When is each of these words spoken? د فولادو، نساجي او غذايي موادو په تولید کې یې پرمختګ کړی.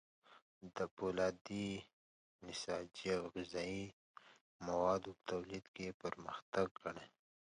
د 0.75 0.77
فولادو، 0.95 1.63
نساجي 2.45 3.07
او 3.17 3.23
غذايي 3.33 3.85
موادو 4.67 5.09
په 5.17 5.21
تولید 5.31 5.65
کې 5.73 5.81
یې 5.87 5.93
پرمختګ 6.03 6.67
کړی. 6.83 7.07